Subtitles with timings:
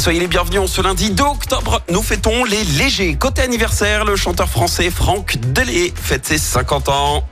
[0.00, 1.82] Et soyez les bienvenus en ce lundi 2 octobre.
[1.90, 3.16] Nous fêtons les légers.
[3.16, 7.28] Côté anniversaire, le chanteur français Franck Delay fête ses 50 ans.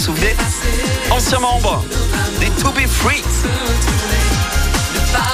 [0.00, 0.36] Souvenez
[1.10, 1.82] Ancien membre
[2.38, 3.24] des To Be Free.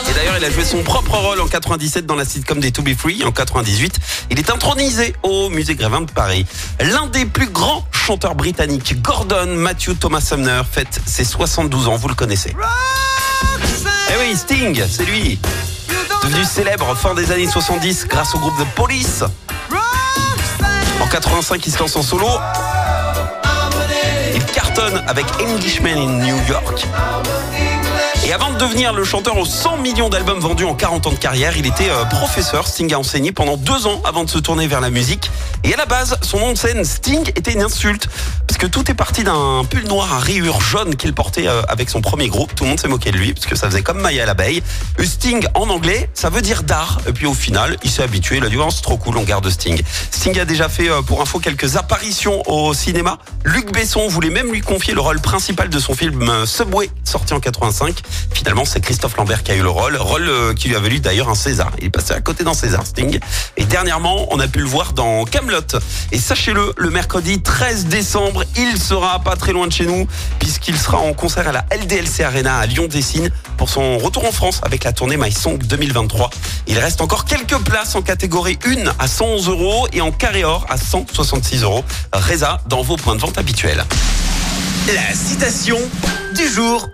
[0.08, 2.80] Et d'ailleurs, il a joué son propre rôle en 97 dans la sitcom des To
[2.80, 3.22] Be Free.
[3.24, 3.98] En 98,
[4.30, 6.46] il est intronisé au Musée Grévin de Paris.
[6.80, 11.96] L'un des plus grands chanteurs britanniques, Gordon Matthew Thomas Sumner, fête ses 72 ans.
[11.96, 12.54] Vous le connaissez.
[14.36, 15.38] Sting, c'est lui.
[16.22, 19.24] Devenu célèbre fin des années 70 grâce au groupe The Police.
[21.00, 22.28] En 85, il se lance en solo.
[24.34, 26.86] Il cartonne avec Englishman in New York.
[28.30, 31.16] Et avant de devenir le chanteur aux 100 millions d'albums vendus en 40 ans de
[31.16, 32.68] carrière, il était euh, professeur.
[32.68, 35.32] Sting a enseigné pendant deux ans avant de se tourner vers la musique.
[35.64, 38.06] Et à la base, son nom de scène Sting était une insulte.
[38.46, 41.90] Parce que tout est parti d'un pull noir à rayures jaunes qu'il portait euh, avec
[41.90, 42.54] son premier groupe.
[42.54, 44.62] Tout le monde s'est moqué de lui parce que ça faisait comme Maya l'abeille.
[45.02, 47.00] Sting en anglais, ça veut dire d'art.
[47.08, 48.36] Et puis au final, il s'est habitué.
[48.36, 49.82] Il a dit oh, trop cool, on garde Sting.
[50.12, 53.18] Sting a déjà fait euh, pour info quelques apparitions au cinéma.
[53.44, 57.40] Luc Besson voulait même lui confier le rôle principal de son film Subway, sorti en
[57.40, 58.02] 85.
[58.32, 61.00] Finalement, c'est Christophe Lambert qui a eu le rôle, rôle euh, qui lui a valu
[61.00, 61.72] d'ailleurs un César.
[61.78, 63.18] Il est passé à côté dans César Sting.
[63.56, 65.60] Et dernièrement, on a pu le voir dans Camelot.
[66.12, 70.06] Et sachez-le, le mercredi 13 décembre, il sera pas très loin de chez nous,
[70.38, 74.60] puisqu'il sera en concert à la LDLC Arena à Lyon-Dessine pour son retour en France
[74.62, 76.30] avec la tournée My Song 2023.
[76.66, 80.66] Il reste encore quelques places en catégorie 1 à 111 euros et en carré or
[80.68, 81.84] à 166 euros.
[82.12, 83.84] Reza dans vos points de vente habituels.
[84.86, 85.78] La citation
[86.34, 86.88] du jour.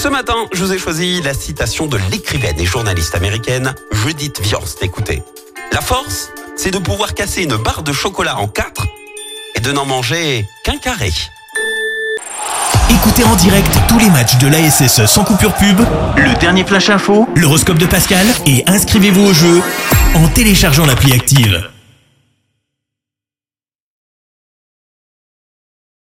[0.00, 4.80] Ce matin, je vous ai choisi la citation de l'écrivaine et journaliste américaine Judith Viorst.
[4.80, 5.24] Écoutez,
[5.72, 8.86] la force, c'est de pouvoir casser une barre de chocolat en quatre
[9.56, 11.10] et de n'en manger qu'un carré.
[12.90, 15.80] Écoutez en direct tous les matchs de l'ASSE sans coupure pub,
[16.16, 19.60] le dernier flash info, l'horoscope de Pascal et inscrivez-vous au jeu
[20.14, 21.68] en téléchargeant l'appli active.